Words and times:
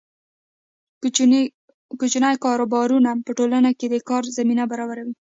کوچني 1.99 2.33
کاروبارونه 2.45 3.11
په 3.25 3.31
ټولنه 3.37 3.69
کې 3.79 3.87
د 3.89 3.95
کار 4.09 4.23
زمینه 4.37 4.63
برابروي. 4.71 5.13